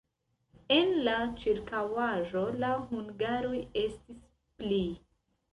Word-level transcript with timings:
En 0.75 0.93
la 1.07 1.13
ĉirkaŭaĵo 1.41 2.43
la 2.63 2.71
hungaroj 2.89 3.63
estis 3.85 4.21
pli. 4.63 4.83